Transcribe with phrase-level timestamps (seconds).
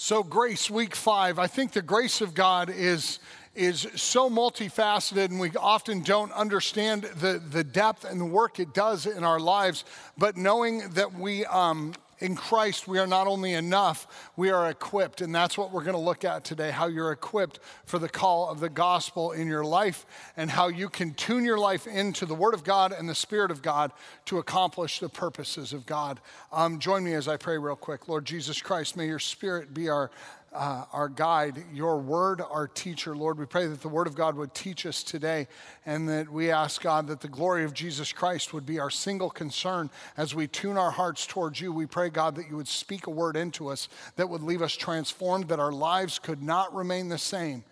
[0.00, 3.18] So, Grace Week 5, I think the grace of God is,
[3.56, 8.72] is so multifaceted, and we often don't understand the, the depth and the work it
[8.72, 9.84] does in our lives.
[10.16, 15.20] But knowing that we, um, in Christ, we are not only enough, we are equipped.
[15.20, 18.48] And that's what we're going to look at today how you're equipped for the call
[18.48, 20.04] of the gospel in your life
[20.36, 23.50] and how you can tune your life into the Word of God and the Spirit
[23.50, 23.92] of God
[24.26, 26.20] to accomplish the purposes of God.
[26.52, 28.08] Um, join me as I pray real quick.
[28.08, 30.10] Lord Jesus Christ, may your Spirit be our
[30.52, 33.14] uh, our guide, your word, our teacher.
[33.14, 35.46] Lord, we pray that the word of God would teach us today
[35.84, 39.30] and that we ask God that the glory of Jesus Christ would be our single
[39.30, 41.72] concern as we tune our hearts towards you.
[41.72, 44.74] We pray, God, that you would speak a word into us that would leave us
[44.74, 47.64] transformed, that our lives could not remain the same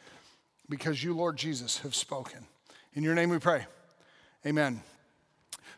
[0.68, 2.46] because you, Lord Jesus, have spoken.
[2.94, 3.66] In your name we pray.
[4.44, 4.82] Amen.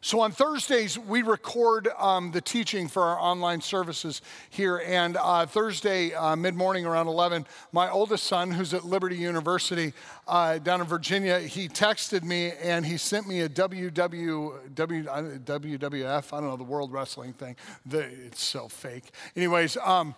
[0.01, 4.81] So on Thursdays, we record um, the teaching for our online services here.
[4.87, 9.93] And uh, Thursday, uh, mid morning around 11, my oldest son, who's at Liberty University
[10.29, 16.41] uh, down in Virginia, he texted me and he sent me a WW, WWF, I
[16.41, 17.57] don't know, the World Wrestling thing.
[17.85, 19.11] The, it's so fake.
[19.35, 20.15] Anyways, um,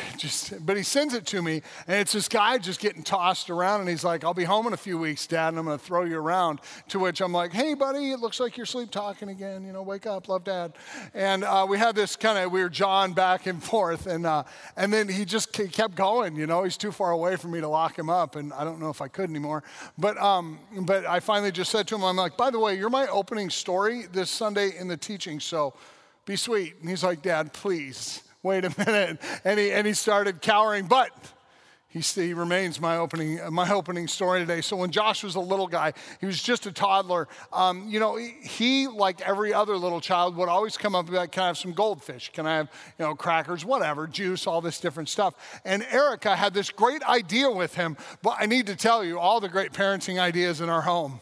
[0.16, 3.80] just but he sends it to me and it's this guy just getting tossed around
[3.80, 5.84] and he's like i'll be home in a few weeks dad and i'm going to
[5.84, 6.60] throw you around.
[6.88, 9.82] To which i'm like hey buddy it looks like you're sleep talking again you know
[9.82, 10.74] wake up love dad.
[11.14, 14.44] And uh, we had this kind of we were jawing back and forth and uh,
[14.76, 17.68] and then he just kept going you know he's too far away for me to
[17.68, 19.62] lock him up and i don't know if i could anymore.
[19.98, 22.90] But um but i finally just said to him i'm like by the way you're
[22.90, 25.74] my opening story this sunday in the teaching so
[26.24, 26.76] be sweet.
[26.80, 29.20] And he's like dad please wait a minute.
[29.44, 31.10] And he, and he started cowering, but
[31.92, 34.62] he, he remains my opening, my opening story today.
[34.62, 37.28] So when Josh was a little guy, he was just a toddler.
[37.52, 41.18] Um, you know, he, like every other little child, would always come up and be
[41.18, 42.30] like, can I have some goldfish?
[42.32, 45.60] Can I have, you know, crackers, whatever, juice, all this different stuff.
[45.66, 49.40] And Erica had this great idea with him, but I need to tell you, all
[49.40, 51.20] the great parenting ideas in our home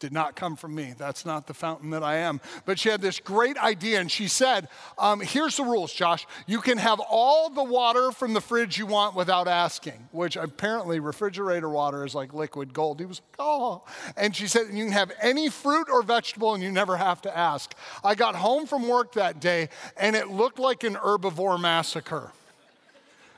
[0.00, 0.94] did not come from me.
[0.98, 2.40] That's not the fountain that I am.
[2.64, 4.68] But she had this great idea, and she said,
[4.98, 6.26] um, Here's the rules, Josh.
[6.46, 10.98] You can have all the water from the fridge you want without asking, which apparently
[10.98, 12.98] refrigerator water is like liquid gold.
[12.98, 13.82] He was like, Oh.
[14.16, 17.36] And she said, You can have any fruit or vegetable, and you never have to
[17.36, 17.74] ask.
[18.02, 22.32] I got home from work that day, and it looked like an herbivore massacre.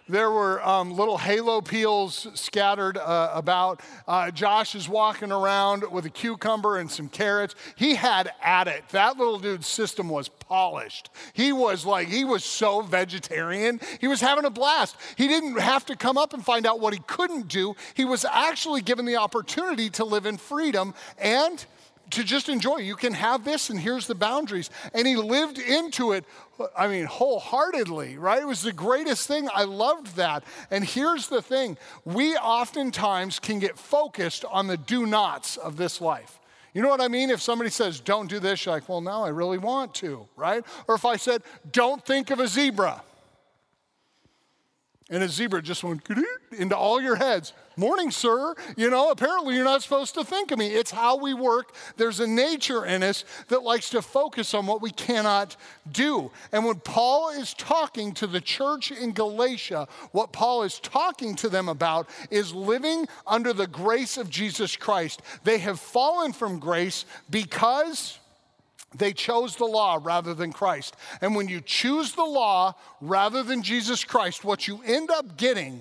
[0.09, 3.81] There were um, little halo peels scattered uh, about.
[4.09, 7.55] Uh, Josh is walking around with a cucumber and some carrots.
[7.77, 8.83] He had at it.
[8.91, 11.11] That little dude's system was polished.
[11.35, 13.81] He was like, he was so vegetarian.
[14.01, 14.97] He was having a blast.
[15.17, 17.77] He didn't have to come up and find out what he couldn't do.
[17.95, 21.65] He was actually given the opportunity to live in freedom and
[22.13, 22.77] to just enjoy.
[22.79, 24.71] You can have this, and here's the boundaries.
[24.95, 26.25] And he lived into it,
[26.77, 28.43] I mean, wholeheartedly, right?
[28.43, 29.49] It was the greatest thing.
[29.55, 30.45] I loved that.
[30.71, 36.01] And here's the thing we oftentimes can get focused on the do nots of this
[36.01, 36.39] life.
[36.75, 37.29] You know what I mean?
[37.29, 40.65] If somebody says, don't do this, you're like, well, no, I really want to, right?
[40.89, 43.03] Or if I said, don't think of a zebra,
[45.11, 46.09] and a zebra just went
[46.53, 47.53] into all your heads.
[47.77, 48.55] Morning, sir.
[48.77, 50.69] You know, apparently you're not supposed to think of me.
[50.69, 51.75] It's how we work.
[51.97, 55.57] There's a nature in us that likes to focus on what we cannot
[55.91, 56.31] do.
[56.53, 61.49] And when Paul is talking to the church in Galatia, what Paul is talking to
[61.49, 65.23] them about is living under the grace of Jesus Christ.
[65.45, 68.19] They have fallen from grace because
[68.95, 70.97] they chose the law rather than Christ.
[71.21, 75.81] And when you choose the law rather than Jesus Christ, what you end up getting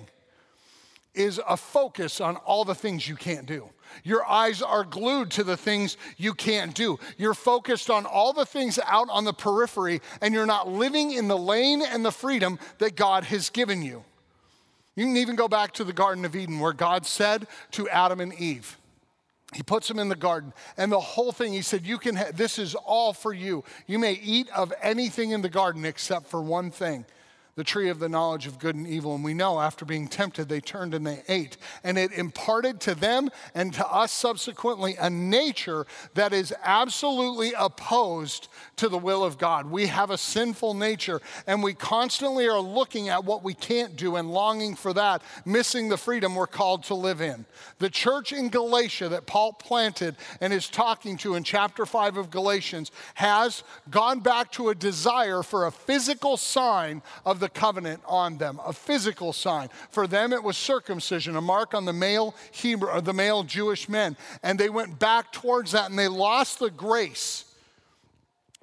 [1.14, 3.68] is a focus on all the things you can't do.
[4.02, 6.98] Your eyes are glued to the things you can't do.
[7.18, 11.28] You're focused on all the things out on the periphery, and you're not living in
[11.28, 14.04] the lane and the freedom that God has given you.
[14.94, 18.20] You can even go back to the Garden of Eden where God said to Adam
[18.20, 18.78] and Eve,
[19.54, 20.52] he puts them in the garden.
[20.76, 23.64] And the whole thing he said you can ha- this is all for you.
[23.86, 27.04] You may eat of anything in the garden except for one thing
[27.54, 29.14] the tree of the knowledge of good and evil.
[29.14, 31.58] And we know after being tempted, they turned and they ate.
[31.84, 38.48] And it imparted to them and to us subsequently a nature that is absolutely opposed
[38.76, 39.70] to the will of God.
[39.70, 44.16] We have a sinful nature, and we constantly are looking at what we can't do
[44.16, 47.44] and longing for that, missing the freedom we're called to live in.
[47.78, 52.30] The church in Galatia that Paul planted and is talking to in chapter 5 of
[52.30, 58.38] Galatians has gone back to a desire for a physical sign of the covenant on
[58.38, 59.68] them, a physical sign.
[59.90, 63.88] For them, it was circumcision, a mark on the male Hebrew or the male Jewish
[63.88, 64.16] men.
[64.42, 67.44] And they went back towards that and they lost the grace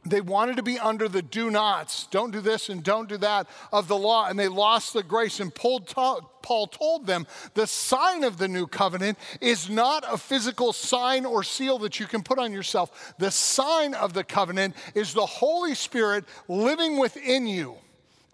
[0.06, 3.48] They wanted to be under the do nots, don't do this and don't do that
[3.72, 5.40] of the law, and they lost the grace.
[5.40, 11.26] And Paul, told them the sign of the new covenant is not a physical sign
[11.26, 13.14] or seal that you can put on yourself.
[13.20, 17.76] The sign of the covenant is the Holy Spirit living within you.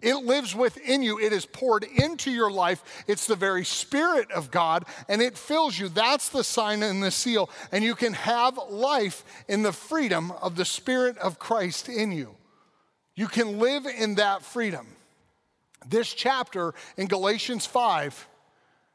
[0.02, 1.18] It lives within you.
[1.18, 3.04] It is poured into your life.
[3.06, 5.88] It's the very Spirit of God, and it fills you.
[5.88, 7.48] That's the sign and the seal.
[7.72, 12.34] And you can have life in the freedom of the Spirit of Christ in you.
[13.14, 14.86] You can live in that freedom.
[15.88, 18.28] This chapter in Galatians 5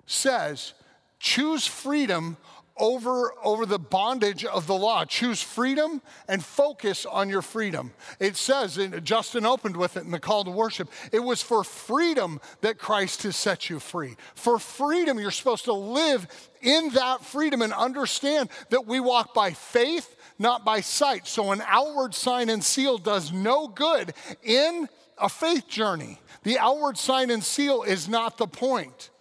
[0.06, 0.74] says,
[1.20, 2.38] choose freedom
[2.82, 5.06] over, over the bondage of the law.
[5.06, 7.94] Choose freedom and focus on your freedom.
[8.20, 11.64] It says, and Justin opened with it in the call to worship, it was for
[11.64, 14.18] freedom that Christ has set you free.
[14.34, 16.28] For freedom, you're supposed to live
[16.62, 21.28] in that freedom and understand that we walk by faith, not by sight.
[21.28, 24.90] So an outward sign and seal does no good in
[25.20, 26.20] a faith journey.
[26.44, 29.12] The outward sign and seal is not the point.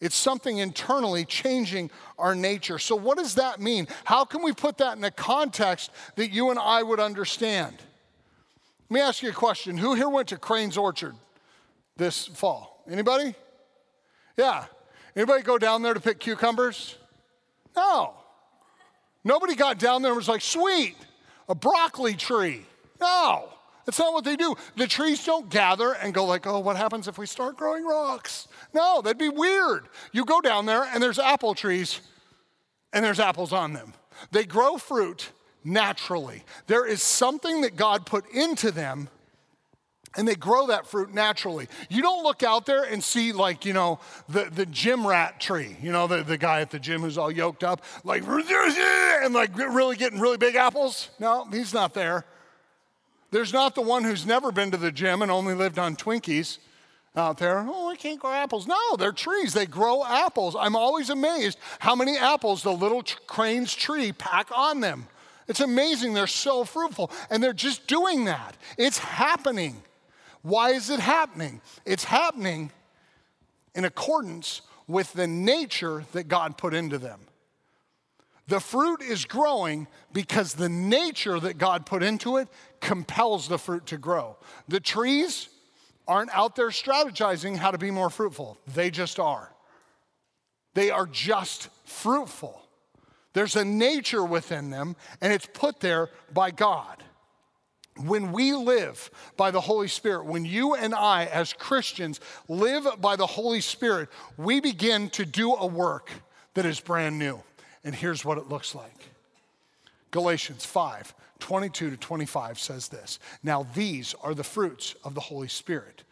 [0.00, 2.78] It's something internally changing our nature.
[2.78, 3.88] So, what does that mean?
[4.04, 7.74] How can we put that in a context that you and I would understand?
[8.90, 9.78] Let me ask you a question.
[9.78, 11.14] Who here went to Crane's Orchard
[11.96, 12.84] this fall?
[12.90, 13.34] Anybody?
[14.36, 14.66] Yeah.
[15.16, 16.96] Anybody go down there to pick cucumbers?
[17.74, 18.14] No.
[19.24, 20.94] Nobody got down there and was like, sweet,
[21.48, 22.66] a broccoli tree.
[23.00, 23.48] No.
[23.86, 24.56] That's not what they do.
[24.76, 28.48] The trees don't gather and go like, oh, what happens if we start growing rocks?
[28.74, 29.88] No, that'd be weird.
[30.12, 32.00] You go down there and there's apple trees
[32.92, 33.94] and there's apples on them.
[34.32, 35.30] They grow fruit
[35.64, 36.42] naturally.
[36.66, 39.08] There is something that God put into them
[40.16, 41.68] and they grow that fruit naturally.
[41.88, 45.76] You don't look out there and see, like, you know, the, the gym rat tree,
[45.80, 49.56] you know, the, the guy at the gym who's all yoked up, like, and like
[49.56, 51.10] really getting really big apples.
[51.20, 52.24] No, he's not there.
[53.30, 56.58] There's not the one who's never been to the gym and only lived on Twinkies
[57.16, 57.66] out there.
[57.68, 58.66] Oh, we can't grow apples.
[58.66, 59.52] No, they're trees.
[59.52, 60.54] They grow apples.
[60.58, 65.08] I'm always amazed how many apples the little crane's tree pack on them.
[65.48, 66.14] It's amazing.
[66.14, 67.10] They're so fruitful.
[67.30, 68.56] And they're just doing that.
[68.78, 69.82] It's happening.
[70.42, 71.60] Why is it happening?
[71.84, 72.70] It's happening
[73.74, 77.20] in accordance with the nature that God put into them.
[78.48, 82.48] The fruit is growing because the nature that God put into it
[82.86, 84.36] compels the fruit to grow.
[84.68, 85.48] The trees
[86.06, 89.52] aren't out there strategizing how to be more fruitful, they just are.
[90.74, 92.62] They are just fruitful.
[93.32, 97.02] There's a nature within them, and it's put there by God.
[98.04, 103.16] When we live by the Holy Spirit, when you and I, as Christians, live by
[103.16, 106.10] the Holy Spirit, we begin to do a work
[106.54, 107.42] that is brand new.
[107.82, 109.08] And here's what it looks like
[110.12, 113.18] Galatians 5 22 to 25 says this.
[113.42, 116.02] Now, these are the fruits of the Holy Spirit.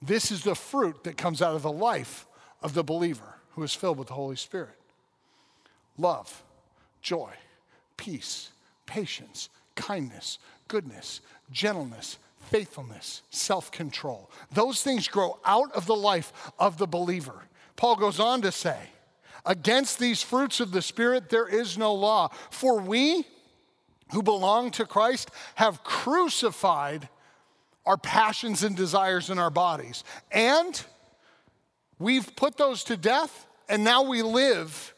[0.00, 2.26] This is the fruit that comes out of the life
[2.62, 4.74] of the believer who is filled with the Holy Spirit
[5.96, 6.42] love,
[7.02, 7.30] joy,
[7.96, 8.50] peace,
[8.86, 12.18] patience, kindness, goodness, gentleness,
[12.50, 14.30] faithfulness, self control.
[14.52, 17.44] Those things grow out of the life of the believer.
[17.76, 18.78] Paul goes on to say,
[19.46, 22.28] Against these fruits of the Spirit, there is no law.
[22.50, 23.26] For we
[24.12, 27.08] who belong to Christ have crucified
[27.86, 30.04] our passions and desires in our bodies.
[30.30, 30.82] And
[31.98, 34.94] we've put those to death, and now we live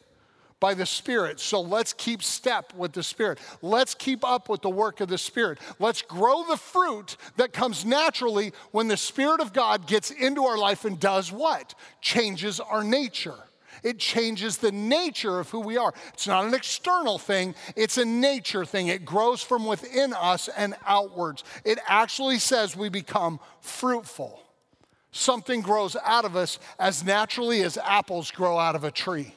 [0.59, 1.38] by the Spirit.
[1.38, 3.38] So let's keep step with the Spirit.
[3.61, 5.59] Let's keep up with the work of the Spirit.
[5.78, 10.57] Let's grow the fruit that comes naturally when the Spirit of God gets into our
[10.57, 11.75] life and does what?
[12.00, 13.37] Changes our nature.
[13.83, 15.92] It changes the nature of who we are.
[16.14, 18.88] It's not an external thing, it's a nature thing.
[18.88, 21.45] It grows from within us and outwards.
[21.64, 24.40] It actually says we become fruitful.
[25.12, 29.35] Something grows out of us as naturally as apples grow out of a tree.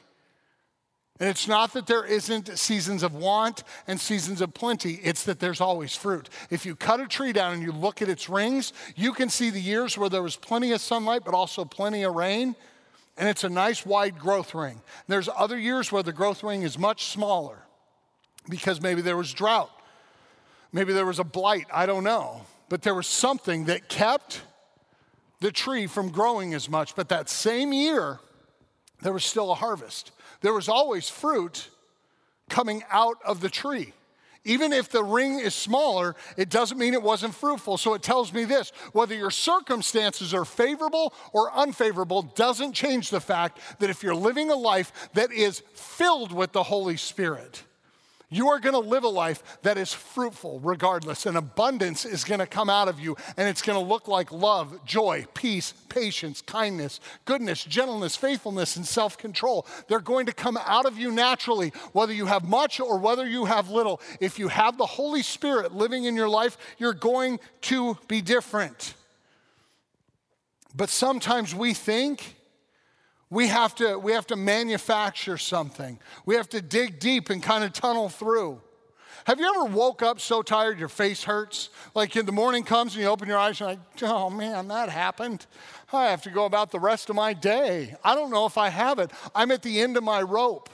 [1.20, 5.38] And it's not that there isn't seasons of want and seasons of plenty, it's that
[5.38, 6.30] there's always fruit.
[6.48, 9.50] If you cut a tree down and you look at its rings, you can see
[9.50, 12.56] the years where there was plenty of sunlight, but also plenty of rain
[13.16, 14.80] and it's a nice wide growth ring.
[15.06, 17.58] There's other years where the growth ring is much smaller
[18.48, 19.70] because maybe there was drought,
[20.72, 22.42] maybe there was a blight, I don't know.
[22.68, 24.42] But there was something that kept
[25.40, 26.94] the tree from growing as much.
[26.94, 28.20] But that same year,
[29.02, 30.12] there was still a harvest.
[30.40, 31.68] There was always fruit
[32.48, 33.92] coming out of the tree.
[34.44, 37.76] Even if the ring is smaller, it doesn't mean it wasn't fruitful.
[37.76, 43.20] So it tells me this whether your circumstances are favorable or unfavorable doesn't change the
[43.20, 47.64] fact that if you're living a life that is filled with the Holy Spirit,
[48.32, 51.26] You are going to live a life that is fruitful regardless.
[51.26, 54.30] And abundance is going to come out of you, and it's going to look like
[54.30, 59.66] love, joy, peace, patience, kindness, goodness, gentleness, faithfulness, and self control.
[59.88, 63.46] They're going to come out of you naturally, whether you have much or whether you
[63.46, 64.00] have little.
[64.20, 68.94] If you have the Holy Spirit living in your life, you're going to be different.
[70.74, 72.36] But sometimes we think,
[73.30, 75.98] we have to, we have to manufacture something.
[76.26, 78.60] We have to dig deep and kind of tunnel through.
[79.24, 81.68] Have you ever woke up so tired your face hurts?
[81.94, 84.68] Like in the morning comes and you open your eyes and you're like, oh man,
[84.68, 85.46] that happened.
[85.92, 87.94] I have to go about the rest of my day.
[88.02, 89.10] I don't know if I have it.
[89.34, 90.70] I'm at the end of my rope.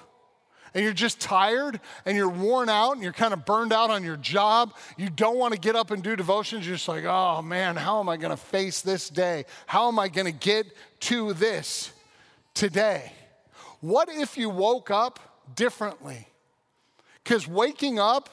[0.75, 4.05] And you're just tired and you're worn out and you're kind of burned out on
[4.05, 4.75] your job.
[4.99, 6.67] You don't want to get up and do devotions.
[6.67, 9.47] You're just like, oh man, how am I going to face this day?
[9.67, 10.67] How am I going to get
[11.01, 11.93] to this?
[12.57, 13.13] Today.
[13.81, 15.21] What if you woke up
[15.55, 16.27] differently?
[17.23, 18.29] Because waking up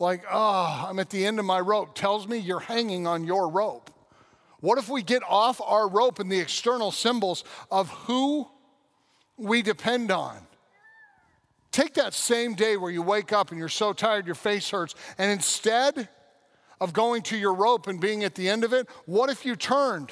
[0.00, 3.48] like, oh, I'm at the end of my rope tells me you're hanging on your
[3.48, 3.90] rope.
[4.60, 8.48] What if we get off our rope and the external symbols of who
[9.36, 10.36] we depend on?
[11.70, 14.94] Take that same day where you wake up and you're so tired your face hurts,
[15.16, 16.08] and instead
[16.80, 19.54] of going to your rope and being at the end of it, what if you
[19.54, 20.10] turned?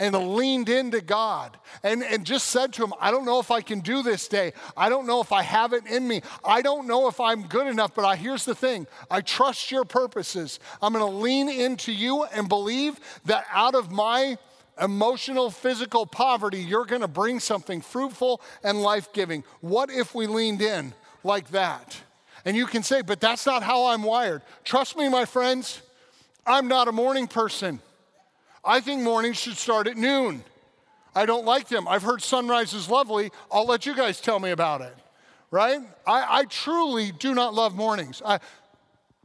[0.00, 3.60] And leaned into God and, and just said to him, I don't know if I
[3.60, 4.54] can do this day.
[4.74, 6.22] I don't know if I have it in me.
[6.42, 9.84] I don't know if I'm good enough, but I, here's the thing I trust your
[9.84, 10.58] purposes.
[10.80, 14.38] I'm going to lean into you and believe that out of my
[14.80, 19.44] emotional, physical poverty, you're going to bring something fruitful and life giving.
[19.60, 22.00] What if we leaned in like that?
[22.46, 24.40] And you can say, but that's not how I'm wired.
[24.64, 25.82] Trust me, my friends,
[26.46, 27.80] I'm not a morning person.
[28.64, 30.44] I think mornings should start at noon.
[31.14, 31.88] I don't like them.
[31.88, 33.30] I've heard sunrise is lovely.
[33.50, 34.94] I'll let you guys tell me about it,
[35.50, 35.80] right?
[36.06, 38.22] I, I truly do not love mornings.
[38.24, 38.38] I,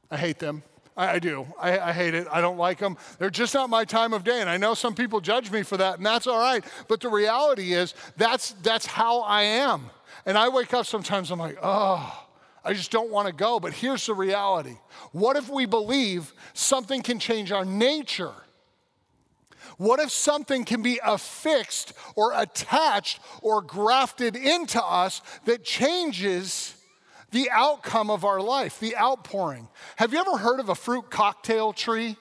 [0.10, 0.64] I hate them.
[0.98, 1.46] I, I do.
[1.60, 2.28] I, I, hate it.
[2.32, 2.98] I don't like them.
[3.20, 4.42] They're just not my time of day.
[4.42, 6.64] And I know some people judge me for that, and that's all right.
[6.88, 9.90] But the reality is, that's, that's how I am.
[10.26, 12.26] And I wake up sometimes, I'm like, oh,
[12.64, 13.60] I just don't want to go.
[13.60, 14.78] But here's the reality
[15.12, 18.34] what if we believe something can change our nature?
[19.78, 26.76] What if something can be affixed or attached or grafted into us that changes
[27.32, 29.68] the outcome of our life, the outpouring?
[29.98, 32.18] Have you ever heard of a fruit cocktail tree?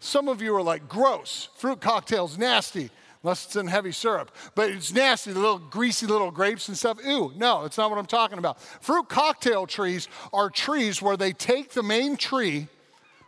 [0.00, 2.90] Some of you are like, gross, fruit cocktail's nasty,
[3.22, 4.32] unless it's in heavy syrup.
[4.56, 6.98] But it's nasty, the little greasy little grapes and stuff.
[7.04, 8.60] Ew, no, it's not what I'm talking about.
[8.60, 12.66] Fruit cocktail trees are trees where they take the main tree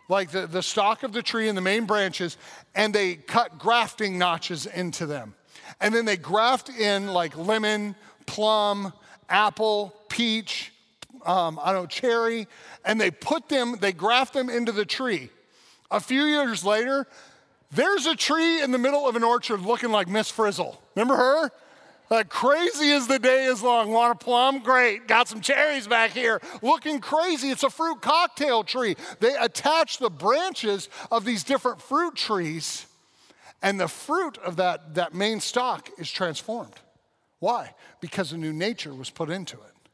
[0.08, 2.37] like the, the stalk of the tree and the main branches,
[2.75, 5.34] and they cut grafting notches into them.
[5.80, 7.96] And then they graft in like lemon,
[8.26, 8.92] plum,
[9.28, 10.73] apple, peach,
[11.25, 12.46] um, I don't know, cherry,
[12.84, 15.30] and they put them, they graft them into the tree.
[15.90, 17.06] A few years later,
[17.70, 20.80] there's a tree in the middle of an orchard looking like Miss Frizzle.
[20.94, 21.50] Remember her?
[22.11, 23.90] Like crazy as the day is long.
[23.90, 24.61] Want a plum?
[24.61, 25.08] Great.
[25.08, 26.40] Got some cherries back here.
[26.62, 27.50] Looking crazy.
[27.50, 28.96] It's a fruit cocktail tree.
[29.20, 32.87] They attach the branches of these different fruit trees,
[33.62, 36.75] and the fruit of that, that main stock is transformed.
[37.38, 37.75] Why?
[38.00, 39.90] Because a new nature was put into it.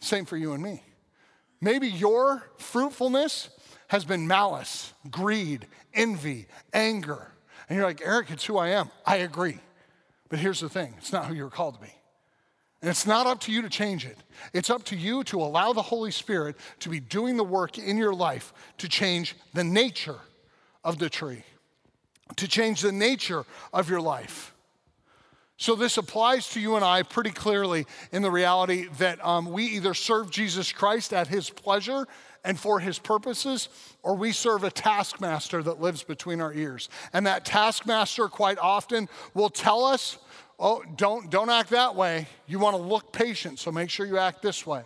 [0.00, 0.82] Same for you and me.
[1.60, 3.50] Maybe your fruitfulness
[3.88, 7.28] has been malice, greed, envy, anger.
[7.68, 8.90] And you're like, Eric, it's who I am.
[9.06, 9.60] I agree.
[10.32, 11.92] But here's the thing it's not who you're called to be.
[12.80, 14.16] And it's not up to you to change it.
[14.54, 17.98] It's up to you to allow the Holy Spirit to be doing the work in
[17.98, 20.18] your life to change the nature
[20.84, 21.44] of the tree,
[22.36, 24.54] to change the nature of your life.
[25.58, 29.66] So, this applies to you and I pretty clearly in the reality that um, we
[29.66, 32.06] either serve Jesus Christ at his pleasure
[32.44, 33.68] and for his purposes,
[34.02, 36.88] or we serve a taskmaster that lives between our ears.
[37.12, 40.18] And that taskmaster, quite often, will tell us,
[40.58, 42.26] oh, don't, don't act that way.
[42.46, 44.82] You want to look patient, so make sure you act this way.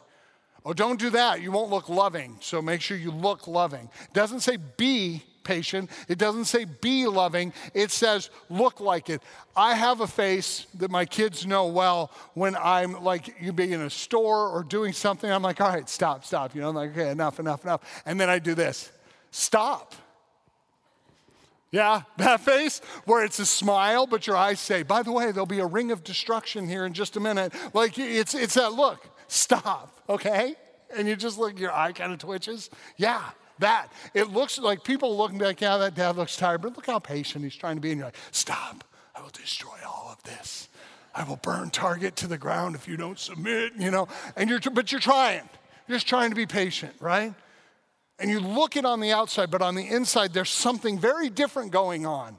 [0.64, 1.40] Oh, don't do that.
[1.40, 3.88] You won't look loving, so make sure you look loving.
[4.02, 5.88] It doesn't say be patient.
[6.08, 7.52] It doesn't say be loving.
[7.72, 9.22] It says look like it.
[9.56, 13.80] I have a face that my kids know well when I'm like, you be in
[13.80, 15.30] a store or doing something.
[15.30, 16.54] I'm like, all right, stop, stop.
[16.54, 18.02] You know, I'm like, okay, enough, enough, enough.
[18.04, 18.90] And then I do this
[19.30, 19.94] stop.
[21.70, 25.46] Yeah, that face where it's a smile, but your eyes say, by the way, there'll
[25.46, 27.52] be a ring of destruction here in just a minute.
[27.74, 30.54] Like it's, it's that look, stop, okay?
[30.96, 32.70] And you just look, your eye kind of twitches.
[32.96, 33.22] Yeah,
[33.58, 33.88] that.
[34.14, 37.44] It looks like people looking back, yeah, that dad looks tired, but look how patient
[37.44, 37.90] he's trying to be.
[37.90, 38.84] And you're like, stop,
[39.14, 40.68] I will destroy all of this.
[41.14, 44.06] I will burn Target to the ground if you don't submit, you know.
[44.36, 45.48] And you're, but you're trying,
[45.88, 47.32] You're just trying to be patient, right?
[48.18, 51.70] And you look it on the outside, but on the inside, there's something very different
[51.70, 52.38] going on.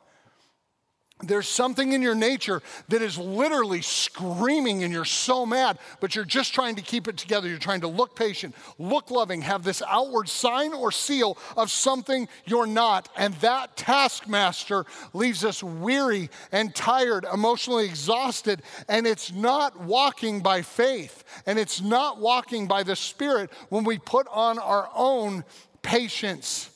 [1.23, 6.23] There's something in your nature that is literally screaming and you're so mad, but you're
[6.23, 7.47] just trying to keep it together.
[7.47, 12.27] You're trying to look patient, look loving, have this outward sign or seal of something
[12.45, 13.09] you're not.
[13.17, 18.61] And that taskmaster leaves us weary and tired, emotionally exhausted.
[18.87, 23.97] And it's not walking by faith and it's not walking by the Spirit when we
[23.97, 25.45] put on our own
[25.81, 26.69] patience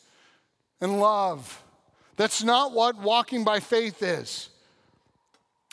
[0.79, 1.63] and love.
[2.21, 4.49] That's not what walking by faith is.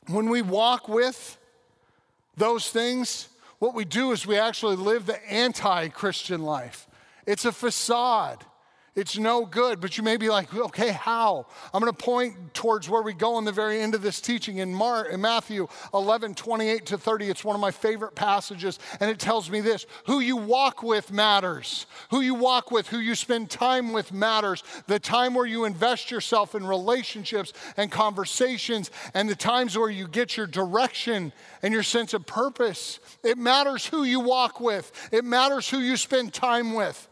[0.06, 1.36] When we walk with
[2.38, 3.28] those things,
[3.58, 6.88] what we do is we actually live the anti Christian life.
[7.26, 8.46] It's a facade.
[8.98, 11.46] It's no good, but you may be like, okay, how?
[11.72, 14.58] I'm going to point towards where we go in the very end of this teaching
[14.58, 17.30] in, Mar- in Matthew 11, 28 to 30.
[17.30, 21.12] It's one of my favorite passages, and it tells me this who you walk with
[21.12, 21.86] matters.
[22.10, 24.64] Who you walk with, who you spend time with matters.
[24.88, 30.08] The time where you invest yourself in relationships and conversations, and the times where you
[30.08, 32.98] get your direction and your sense of purpose.
[33.22, 37.08] It matters who you walk with, it matters who you spend time with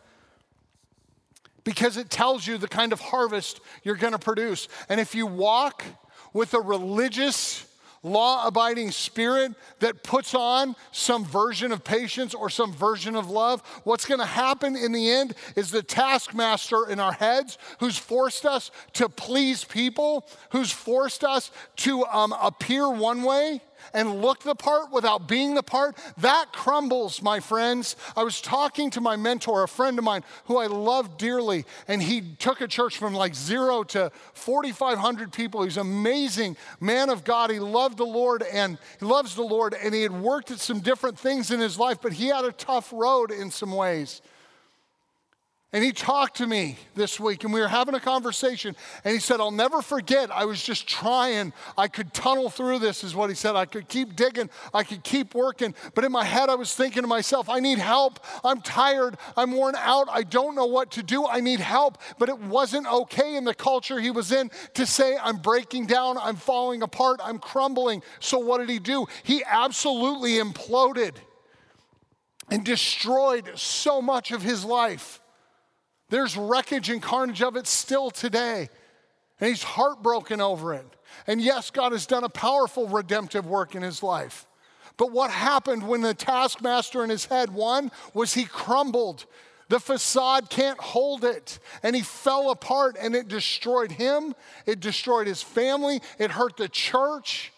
[1.66, 4.68] because it tells you the kind of harvest you're going to produce.
[4.88, 5.84] And if you walk
[6.32, 7.66] with a religious,
[8.04, 13.60] law abiding spirit that puts on some version of patience or some version of love,
[13.82, 18.46] what's going to happen in the end is the taskmaster in our heads who's forced
[18.46, 23.60] us to please people, who's forced us to um, appear one way
[23.92, 27.96] and look the part without being the part, that crumbles, my friends.
[28.16, 32.02] I was talking to my mentor, a friend of mine who I love dearly, and
[32.02, 35.62] he took a church from like zero to 4,500 people.
[35.62, 37.50] He's an amazing man of God.
[37.50, 40.80] He loved the Lord and he loves the Lord, and he had worked at some
[40.80, 44.22] different things in his life, but he had a tough road in some ways.
[45.72, 48.76] And he talked to me this week, and we were having a conversation.
[49.04, 50.30] And he said, I'll never forget.
[50.30, 51.52] I was just trying.
[51.76, 53.56] I could tunnel through this, is what he said.
[53.56, 55.74] I could keep digging, I could keep working.
[55.94, 58.20] But in my head, I was thinking to myself, I need help.
[58.44, 59.16] I'm tired.
[59.36, 60.06] I'm worn out.
[60.10, 61.26] I don't know what to do.
[61.26, 61.98] I need help.
[62.18, 66.16] But it wasn't okay in the culture he was in to say, I'm breaking down,
[66.16, 68.02] I'm falling apart, I'm crumbling.
[68.20, 69.06] So what did he do?
[69.24, 71.16] He absolutely imploded
[72.50, 75.20] and destroyed so much of his life.
[76.08, 78.68] There's wreckage and carnage of it still today.
[79.40, 80.86] And he's heartbroken over it.
[81.26, 84.46] And yes, God has done a powerful redemptive work in his life.
[84.96, 89.26] But what happened when the taskmaster in his head won was he crumbled.
[89.68, 91.58] The facade can't hold it.
[91.82, 94.34] And he fell apart and it destroyed him.
[94.64, 96.00] It destroyed his family.
[96.18, 97.52] It hurt the church.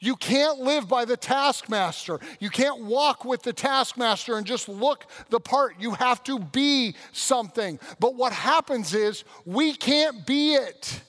[0.00, 2.18] You can't live by the taskmaster.
[2.40, 5.76] You can't walk with the taskmaster and just look the part.
[5.78, 7.78] You have to be something.
[7.98, 11.02] But what happens is we can't be it,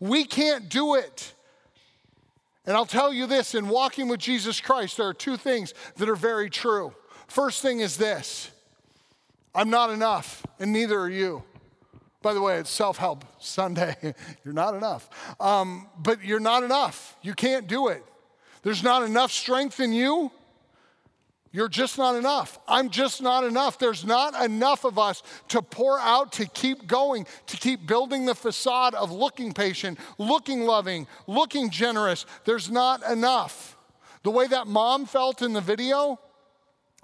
[0.00, 1.34] we can't do it.
[2.66, 6.08] And I'll tell you this in walking with Jesus Christ, there are two things that
[6.08, 6.94] are very true.
[7.26, 8.50] First thing is this
[9.54, 11.44] I'm not enough, and neither are you.
[12.22, 13.96] By the way, it's self help Sunday.
[14.44, 15.08] you're not enough.
[15.38, 17.16] Um, but you're not enough.
[17.22, 18.04] You can't do it.
[18.62, 20.30] There's not enough strength in you.
[21.54, 22.58] You're just not enough.
[22.66, 23.78] I'm just not enough.
[23.78, 28.34] There's not enough of us to pour out, to keep going, to keep building the
[28.34, 32.24] facade of looking patient, looking loving, looking generous.
[32.46, 33.76] There's not enough.
[34.22, 36.18] The way that mom felt in the video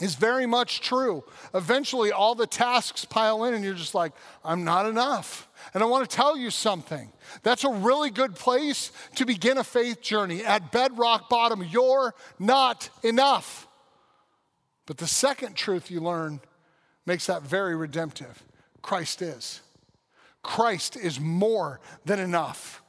[0.01, 1.25] is very much true.
[1.53, 4.13] Eventually, all the tasks pile in, and you're just like,
[4.45, 5.48] I'm not enough.
[5.75, 7.13] And I want to tell you something.
[7.43, 10.45] That's a really good place to begin a faith journey.
[10.45, 13.67] At bedrock bottom, you're not enough.
[14.87, 16.41] But the second truth you learn
[17.05, 18.43] makes that very redemptive
[18.83, 19.61] Christ is.
[20.43, 22.83] Christ is more than enough.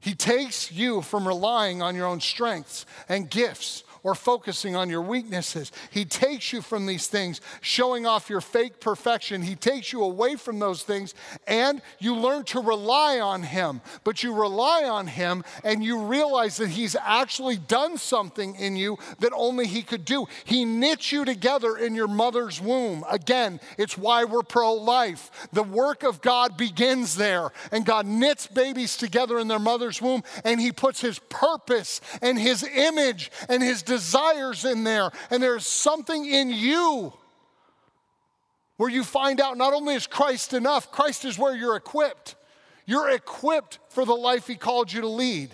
[0.00, 5.02] He takes you from relying on your own strengths and gifts or focusing on your
[5.02, 5.72] weaknesses.
[5.90, 9.42] He takes you from these things, showing off your fake perfection.
[9.42, 11.14] He takes you away from those things,
[11.46, 13.80] and you learn to rely on Him.
[14.04, 18.98] But you rely on Him, and you realize that He's actually done something in you
[19.20, 20.26] that only He could do.
[20.44, 23.04] He knit you together in your mother's womb.
[23.10, 25.30] Again, it's why we're pro life.
[25.52, 30.22] The work of God begins there, and God knits babies together in their mother's womb,
[30.44, 35.66] and He puts His purpose and His image and His desires in there, and there's
[35.66, 37.12] something in you
[38.76, 42.36] where you find out not only is Christ enough, Christ is where you're equipped.
[42.86, 45.50] You're equipped for the life He called you to lead.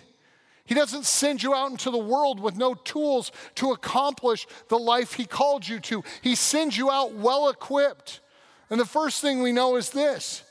[0.66, 5.14] He doesn't send you out into the world with no tools to accomplish the life
[5.14, 6.04] He called you to.
[6.22, 8.20] He sends you out well equipped.
[8.68, 10.42] And the first thing we know is this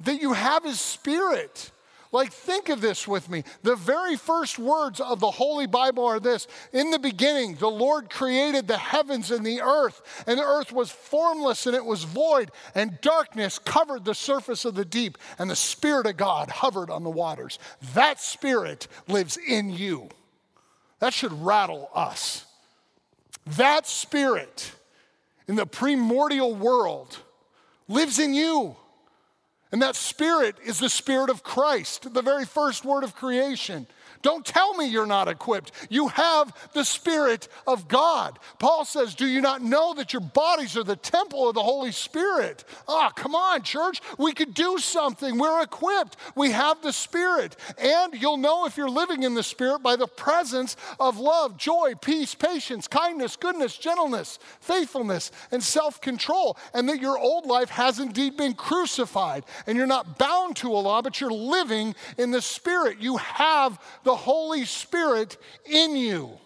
[0.00, 1.70] that you have His Spirit.
[2.12, 3.42] Like, think of this with me.
[3.62, 8.10] The very first words of the Holy Bible are this In the beginning, the Lord
[8.10, 12.50] created the heavens and the earth, and the earth was formless and it was void,
[12.74, 17.02] and darkness covered the surface of the deep, and the Spirit of God hovered on
[17.02, 17.58] the waters.
[17.94, 20.10] That Spirit lives in you.
[20.98, 22.44] That should rattle us.
[23.46, 24.72] That Spirit
[25.48, 27.16] in the primordial world
[27.88, 28.76] lives in you.
[29.72, 33.86] And that spirit is the spirit of Christ, the very first word of creation.
[34.22, 35.72] Don't tell me you're not equipped.
[35.90, 38.38] You have the Spirit of God.
[38.58, 41.92] Paul says, Do you not know that your bodies are the temple of the Holy
[41.92, 42.64] Spirit?
[42.88, 44.00] Ah, oh, come on, church.
[44.18, 45.38] We could do something.
[45.38, 46.16] We're equipped.
[46.36, 47.56] We have the Spirit.
[47.78, 51.94] And you'll know if you're living in the Spirit by the presence of love, joy,
[52.00, 56.56] peace, patience, kindness, goodness, gentleness, faithfulness, and self control.
[56.72, 59.44] And that your old life has indeed been crucified.
[59.66, 62.98] And you're not bound to a law, but you're living in the Spirit.
[63.00, 66.38] You have the the Holy Spirit in you.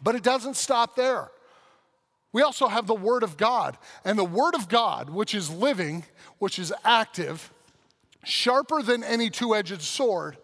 [0.00, 1.28] But it doesn't stop there.
[2.32, 3.76] We also have the Word of God.
[4.04, 6.04] And the Word of God, which is living,
[6.38, 7.52] which is active,
[8.22, 10.36] sharper than any two edged sword,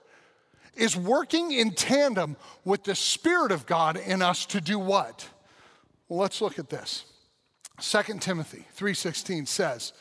[0.74, 5.28] is working in tandem with the Spirit of God in us to do what?
[6.08, 7.04] Well, let's look at this.
[7.78, 9.92] 2 Timothy 3:16 says,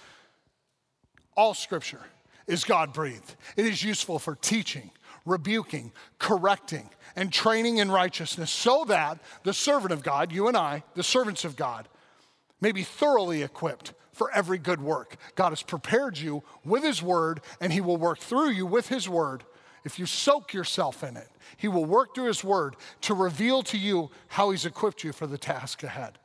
[1.35, 2.07] "All scripture
[2.47, 3.35] is God-breathed.
[3.55, 4.89] It is useful for teaching,
[5.27, 10.83] rebuking, correcting, and training in righteousness, so that the servant of God, you and I,
[10.95, 11.87] the servants of God,
[12.61, 15.17] may be thoroughly equipped for every good work.
[15.35, 19.07] God has prepared you with His Word, and He will work through you with His
[19.07, 19.43] Word.
[19.83, 23.77] If you soak yourself in it, He will work through His Word to reveal to
[23.77, 26.17] you how He's equipped you for the task ahead.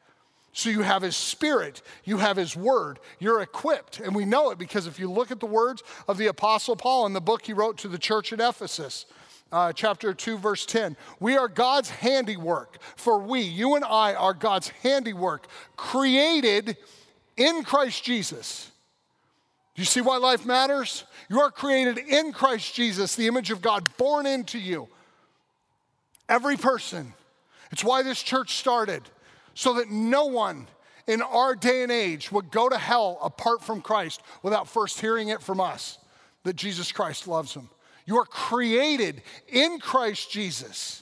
[0.53, 4.01] So you have his spirit, you have his word, you're equipped.
[4.01, 7.07] And we know it because if you look at the words of the Apostle Paul
[7.07, 9.07] in the book he wrote to the church at Ephesus,
[9.51, 12.79] uh, chapter 2, verse 10, we are God's handiwork.
[12.97, 16.77] For we, you and I, are God's handiwork, created
[17.39, 18.71] in Christ Jesus.
[19.75, 21.05] Do you see why life matters?
[21.31, 24.89] You are created in Christ Jesus, the image of God born into you.
[26.29, 27.15] Every person.
[27.71, 29.03] It's why this church started
[29.55, 30.67] so that no one
[31.07, 35.29] in our day and age would go to hell apart from Christ without first hearing
[35.29, 35.99] it from us
[36.45, 37.69] that Jesus Christ loves them.
[38.07, 41.02] You are created in Christ Jesus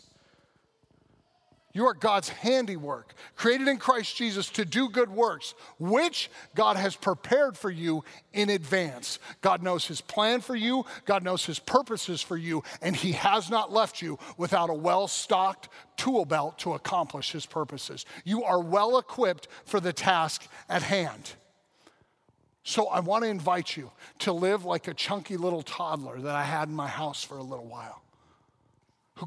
[1.72, 6.96] you are God's handiwork, created in Christ Jesus to do good works, which God has
[6.96, 9.18] prepared for you in advance.
[9.40, 13.50] God knows His plan for you, God knows His purposes for you, and He has
[13.50, 18.04] not left you without a well stocked tool belt to accomplish His purposes.
[18.24, 21.34] You are well equipped for the task at hand.
[22.62, 26.44] So I want to invite you to live like a chunky little toddler that I
[26.44, 28.02] had in my house for a little while,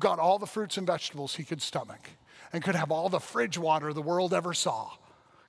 [0.03, 2.09] got all the fruits and vegetables he could stomach
[2.51, 4.91] and could have all the fridge water the world ever saw.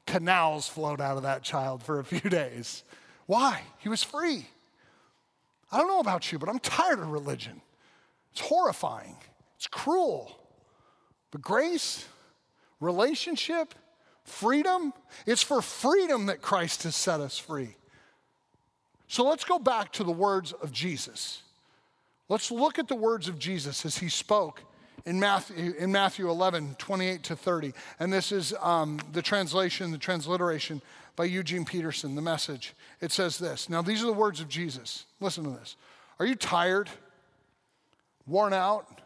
[0.07, 2.85] Canals flowed out of that child for a few days.
[3.27, 3.63] Why?
[3.79, 4.47] He was free.
[5.73, 7.61] I don't know about you, but I'm tired of religion.
[8.33, 9.17] It's horrifying,
[9.57, 10.39] it's cruel.
[11.31, 12.07] But grace,
[12.79, 13.75] relationship,
[14.23, 14.93] freedom,
[15.27, 17.77] it's for freedom that Christ has set us free.
[19.09, 21.43] So let's go back to the words of Jesus.
[22.29, 24.63] Let's look at the words of Jesus as he spoke
[25.05, 27.73] in Matthew, in Matthew 11, 28 to 30.
[28.01, 30.81] And this is um, the translation, the transliteration
[31.17, 32.75] by Eugene Peterson, the message.
[33.01, 33.69] It says this.
[33.69, 35.05] Now, these are the words of Jesus.
[35.21, 35.77] Listen to this.
[36.19, 36.89] Are you tired,
[38.27, 39.01] worn out,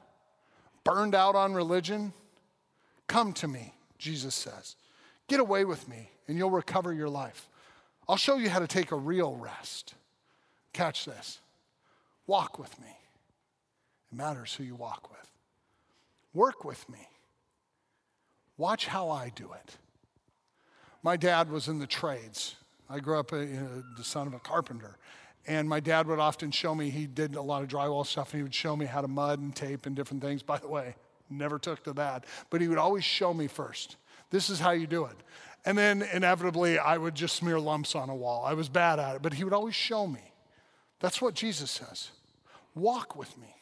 [0.85, 2.13] burned out on religion?
[3.09, 4.77] Come to me, Jesus says.
[5.27, 7.49] Get away with me, and you'll recover your life.
[8.09, 9.95] I'll show you how to take a real rest.
[10.73, 11.41] Catch this.
[12.27, 12.98] Walk with me.
[14.11, 15.31] It matters who you walk with.
[16.35, 17.09] Work with me.
[18.57, 19.77] Watch how I do it.
[21.03, 22.57] My dad was in the trades.
[22.91, 24.99] I grew up uh, a, a, the son of a carpenter.
[25.47, 28.41] And my dad would often show me, he did a lot of drywall stuff, and
[28.41, 30.43] he would show me how to mud and tape and different things.
[30.43, 30.95] By the way,
[31.31, 32.25] never took to that.
[32.51, 33.97] But he would always show me first.
[34.31, 35.17] This is how you do it.
[35.65, 38.45] And then inevitably, I would just smear lumps on a wall.
[38.45, 40.33] I was bad at it, but he would always show me.
[41.01, 42.11] That's what Jesus says.
[42.75, 43.55] Walk with me,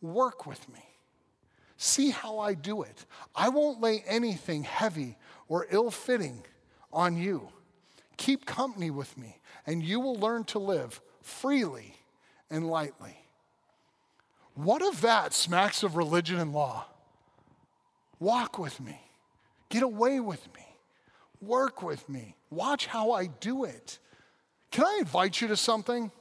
[0.00, 0.84] work with me.
[1.76, 3.06] See how I do it.
[3.34, 5.16] I won't lay anything heavy
[5.48, 6.44] or ill fitting
[6.92, 7.48] on you.
[8.16, 11.94] Keep company with me, and you will learn to live freely
[12.50, 13.16] and lightly.
[14.54, 16.84] What if that smacks of religion and law?
[18.18, 19.00] Walk with me,
[19.70, 20.66] get away with me,
[21.40, 23.98] work with me, watch how I do it.
[24.70, 26.12] Can I invite you to something?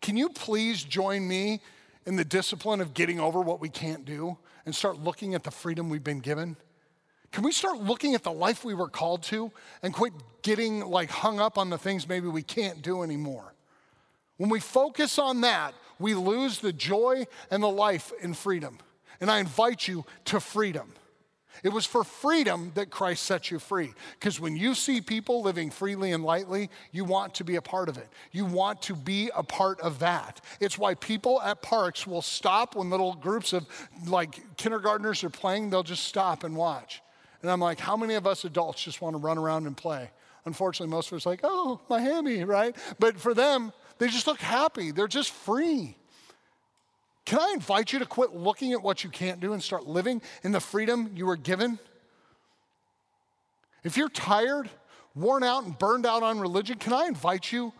[0.00, 1.60] Can you please join me
[2.06, 5.50] in the discipline of getting over what we can't do and start looking at the
[5.50, 6.56] freedom we've been given?
[7.30, 9.50] Can we start looking at the life we were called to
[9.82, 10.12] and quit
[10.42, 13.54] getting like hung up on the things maybe we can't do anymore?
[14.36, 18.78] When we focus on that, we lose the joy and the life in freedom.
[19.20, 20.92] And I invite you to freedom.
[21.62, 23.92] It was for freedom that Christ set you free.
[24.18, 27.88] Because when you see people living freely and lightly, you want to be a part
[27.88, 28.08] of it.
[28.32, 30.40] You want to be a part of that.
[30.60, 33.66] It's why people at parks will stop when little groups of
[34.06, 37.02] like kindergartners are playing, they'll just stop and watch.
[37.42, 40.10] And I'm like, how many of us adults just want to run around and play?
[40.44, 42.76] Unfortunately, most of us like, oh, Miami, right?
[42.98, 44.90] But for them, they just look happy.
[44.90, 45.96] They're just free.
[47.24, 50.20] Can I invite you to quit looking at what you can't do and start living
[50.42, 51.78] in the freedom you were given?
[53.84, 54.68] If you're tired,
[55.14, 57.72] worn out, and burned out on religion, can I invite you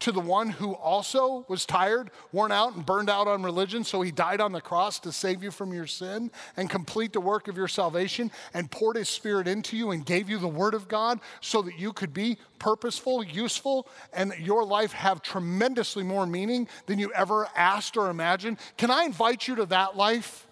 [0.00, 4.02] to the one who also was tired, worn out, and burned out on religion, so
[4.02, 7.48] he died on the cross to save you from your sin and complete the work
[7.48, 10.88] of your salvation and poured his spirit into you and gave you the word of
[10.88, 16.66] God so that you could be purposeful, useful, and your life have tremendously more meaning
[16.86, 18.58] than you ever asked or imagined.
[18.76, 20.46] Can I invite you to that life?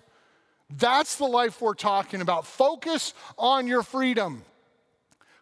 [0.76, 2.46] That's the life we're talking about.
[2.46, 4.42] Focus on your freedom.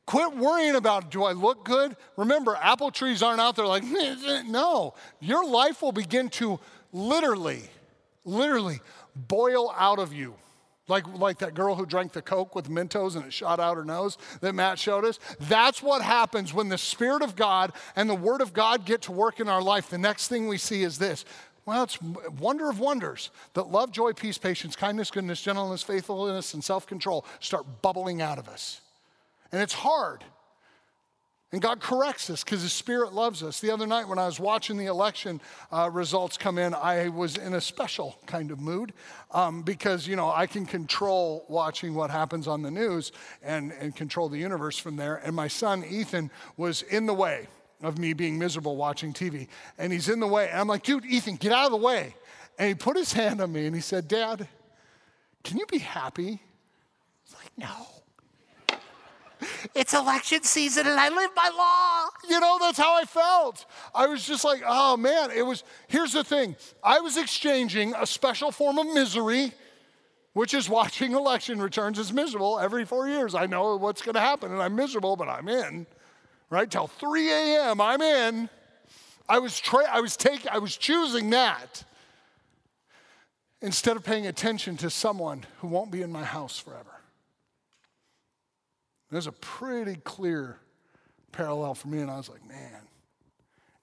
[0.06, 1.96] Quit worrying about do I look good?
[2.16, 3.82] Remember, apple trees aren't out there like,
[4.46, 4.94] no.
[5.20, 6.60] Your life will begin to
[6.92, 7.62] literally,
[8.24, 8.80] literally
[9.14, 10.34] boil out of you.
[10.88, 13.84] Like, like that girl who drank the Coke with Mentos and it shot out her
[13.84, 15.18] nose that Matt showed us.
[15.40, 19.12] That's what happens when the Spirit of God and the Word of God get to
[19.12, 19.90] work in our life.
[19.90, 21.24] The next thing we see is this.
[21.64, 22.00] Well, it's
[22.38, 27.26] wonder of wonders that love, joy, peace, patience, kindness, goodness, gentleness, faithfulness, and self control
[27.40, 28.80] start bubbling out of us.
[29.52, 30.24] And it's hard.
[31.52, 33.60] And God corrects us because His Spirit loves us.
[33.60, 37.36] The other night, when I was watching the election uh, results come in, I was
[37.36, 38.92] in a special kind of mood
[39.30, 43.94] um, because, you know, I can control watching what happens on the news and, and
[43.94, 45.16] control the universe from there.
[45.16, 47.46] And my son, Ethan, was in the way
[47.82, 49.46] of me being miserable watching TV.
[49.78, 50.48] And he's in the way.
[50.50, 52.16] And I'm like, dude, Ethan, get out of the way.
[52.58, 54.48] And he put his hand on me and he said, Dad,
[55.44, 56.28] can you be happy?
[56.32, 57.86] I was like, no.
[59.74, 62.08] It's election season and I live by law.
[62.28, 63.66] You know, that's how I felt.
[63.94, 65.64] I was just like, oh man, it was.
[65.88, 69.52] Here's the thing I was exchanging a special form of misery,
[70.32, 73.34] which is watching election returns is miserable every four years.
[73.34, 75.86] I know what's going to happen and I'm miserable, but I'm in.
[76.48, 76.70] Right?
[76.70, 78.48] Till 3 a.m., I'm in.
[79.28, 81.82] I was, tra- I, was taking, I was choosing that
[83.60, 86.95] instead of paying attention to someone who won't be in my house forever.
[89.10, 90.58] There's a pretty clear
[91.32, 92.80] parallel for me, and I was like, man.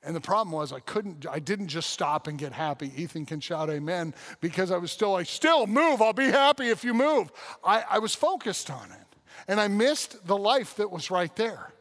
[0.05, 2.91] And the problem was I couldn't, I didn't just stop and get happy.
[2.97, 6.83] Ethan can shout amen because I was still like, still move, I'll be happy if
[6.83, 7.31] you move.
[7.63, 9.17] I, I was focused on it.
[9.47, 11.71] And I missed the life that was right there.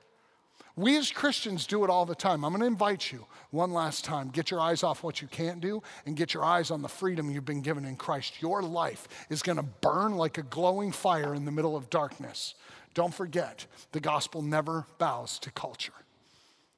[0.74, 2.44] We as Christians do it all the time.
[2.44, 4.30] I'm going to invite you one last time.
[4.30, 7.30] Get your eyes off what you can't do and get your eyes on the freedom
[7.30, 8.40] you've been given in Christ.
[8.40, 12.54] Your life is going to burn like a glowing fire in the middle of darkness.
[12.94, 15.92] Don't forget, the gospel never bows to culture.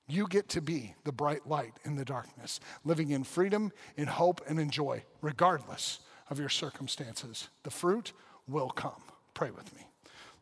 [0.07, 4.42] You get to be the bright light in the darkness, living in freedom, in hope,
[4.46, 7.48] and in joy, regardless of your circumstances.
[7.62, 8.12] The fruit
[8.46, 9.03] will come.
[9.33, 9.83] Pray with me.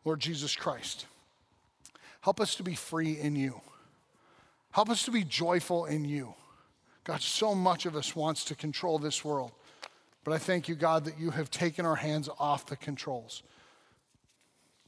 [0.05, 1.05] Lord Jesus Christ,
[2.21, 3.61] help us to be free in you.
[4.71, 6.33] Help us to be joyful in you.
[7.05, 9.51] God, so much of us wants to control this world.
[10.23, 13.43] But I thank you, God, that you have taken our hands off the controls.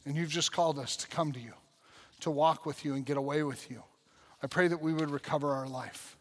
[0.06, 1.54] And you've just called us to come to you,
[2.22, 3.84] to walk with you and get away with you.
[4.44, 6.18] I pray that we would recover our life.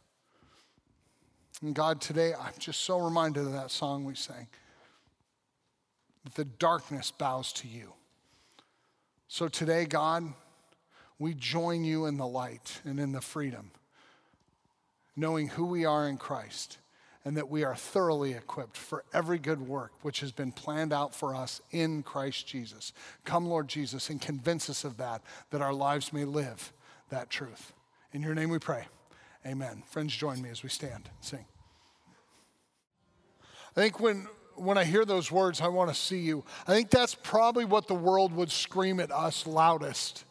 [1.63, 4.49] And God, today I'm just so reminded of that song we sang
[6.25, 7.93] that the darkness bows to you.
[9.29, 10.33] So today, God,
[11.19, 13.71] we join you in the light and in the freedom,
[15.17, 16.79] knowing who we are in Christ
[17.25, 21.15] and that we are thoroughly equipped for every good work which has been planned out
[21.15, 22.93] for us in Christ Jesus.
[23.25, 26.73] Come, Lord Jesus, and convince us of that, that our lives may live
[27.09, 27.73] that truth.
[28.13, 28.87] In your name we pray.
[29.47, 29.83] Amen.
[29.87, 31.45] Friends, join me as we stand and sing.
[33.77, 36.45] I think when, when I hear those words, I want to see you.
[36.67, 40.25] I think that's probably what the world would scream at us loudest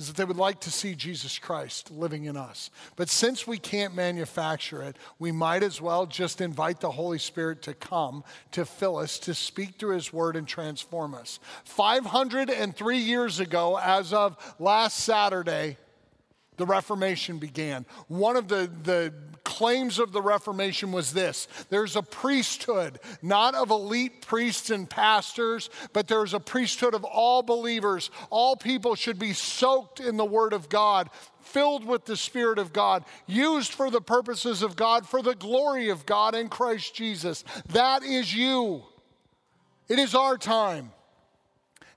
[0.00, 2.70] is that they would like to see Jesus Christ living in us.
[2.96, 7.60] But since we can't manufacture it, we might as well just invite the Holy Spirit
[7.62, 11.38] to come, to fill us, to speak through His Word and transform us.
[11.64, 15.76] 503 years ago, as of last Saturday,
[16.60, 17.86] the Reformation began.
[18.08, 23.70] One of the, the claims of the Reformation was this there's a priesthood, not of
[23.70, 28.10] elite priests and pastors, but there's a priesthood of all believers.
[28.28, 31.08] All people should be soaked in the Word of God,
[31.40, 35.88] filled with the Spirit of God, used for the purposes of God, for the glory
[35.88, 37.42] of God in Christ Jesus.
[37.70, 38.82] That is you.
[39.88, 40.92] It is our time.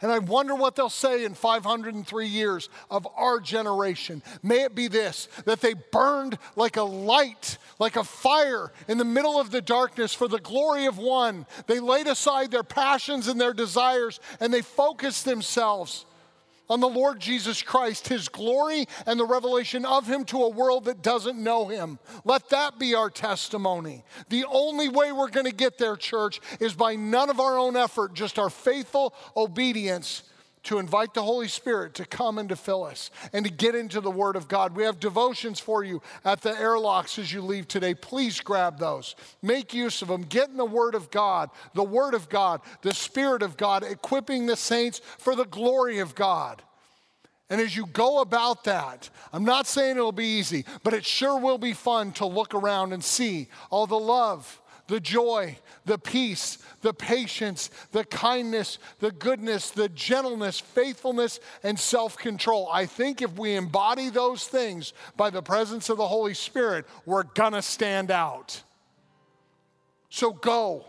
[0.03, 4.21] And I wonder what they'll say in 503 years of our generation.
[4.43, 9.05] May it be this that they burned like a light, like a fire in the
[9.05, 11.45] middle of the darkness for the glory of one.
[11.67, 16.05] They laid aside their passions and their desires and they focused themselves
[16.73, 20.86] on the Lord Jesus Christ, his glory, and the revelation of him to a world
[20.86, 21.99] that doesn't know him.
[22.25, 24.03] Let that be our testimony.
[24.29, 27.77] The only way we're going to get there, church, is by none of our own
[27.77, 30.23] effort, just our faithful obedience
[30.63, 34.02] to invite the Holy Spirit to come and to fill us and to get into
[34.02, 34.76] the Word of God.
[34.76, 37.93] We have devotions for you at the airlocks as you leave today.
[37.93, 39.15] Please grab those.
[39.41, 40.23] Make use of them.
[40.23, 44.45] Get in the Word of God, the Word of God, the Spirit of God, equipping
[44.45, 46.62] the saints for the glory of God.
[47.49, 51.38] And as you go about that, I'm not saying it'll be easy, but it sure
[51.38, 56.58] will be fun to look around and see all the love the joy, the peace,
[56.82, 62.69] the patience, the kindness, the goodness, the gentleness, faithfulness, and self control.
[62.72, 67.24] I think if we embody those things by the presence of the Holy Spirit, we're
[67.24, 68.62] gonna stand out.
[70.10, 70.86] So go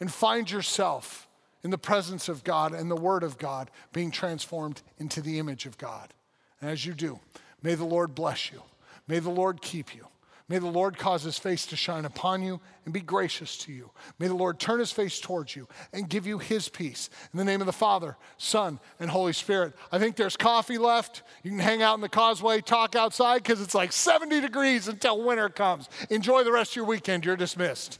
[0.00, 1.28] and find yourself
[1.62, 5.66] in the presence of God and the Word of God being transformed into the image
[5.66, 6.12] of God.
[6.60, 7.18] And as you do,
[7.62, 8.62] may the Lord bless you,
[9.08, 10.06] may the Lord keep you.
[10.46, 13.90] May the Lord cause his face to shine upon you and be gracious to you.
[14.18, 17.08] May the Lord turn his face towards you and give you his peace.
[17.32, 19.72] In the name of the Father, Son, and Holy Spirit.
[19.90, 21.22] I think there's coffee left.
[21.42, 25.22] You can hang out in the causeway, talk outside because it's like 70 degrees until
[25.22, 25.88] winter comes.
[26.10, 27.24] Enjoy the rest of your weekend.
[27.24, 27.98] You're dismissed.